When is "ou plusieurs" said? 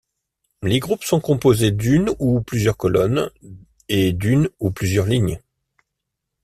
2.17-2.75, 4.59-5.05